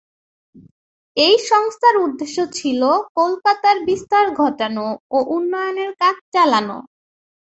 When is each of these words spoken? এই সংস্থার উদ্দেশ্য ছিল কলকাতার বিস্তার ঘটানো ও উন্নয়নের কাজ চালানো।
এই 1.17 1.35
সংস্থার 1.49 1.95
উদ্দেশ্য 1.97 2.37
ছিল 2.57 2.81
কলকাতার 3.15 3.77
বিস্তার 3.85 4.25
ঘটানো 4.35 4.85
ও 5.11 5.17
উন্নয়নের 5.35 5.91
কাজ 6.01 6.15
চালানো। 6.33 6.77